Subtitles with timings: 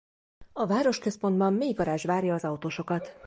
[0.53, 3.19] A városközpontban mélygarázs várja az autósokat.